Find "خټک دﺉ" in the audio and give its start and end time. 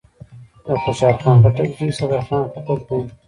2.53-3.05